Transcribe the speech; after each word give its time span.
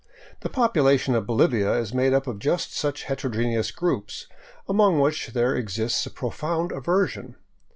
The 0.39 0.49
population 0.49 1.13
of 1.13 1.27
Bolivia 1.27 1.73
is 1.75 1.93
made 1.93 2.11
up 2.11 2.25
of 2.25 2.39
just 2.39 2.75
such 2.75 3.03
heterogeneous 3.03 3.69
groups, 3.69 4.25
among 4.67 4.99
which 4.99 5.27
there 5.27 5.55
exists 5.55 6.07
a 6.07 6.09
profound 6.09 6.71
aver 6.71 7.07
sion. 7.07 7.35